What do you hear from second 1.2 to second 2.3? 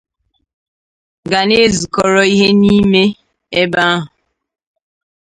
ga na-ezukọrọ